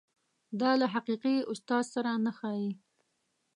دا 0.59 0.71
له 0.81 0.87
حقیقي 0.93 1.35
استاد 1.53 1.85
سره 1.93 2.11
نه 2.25 2.31
ښايي. 2.37 2.71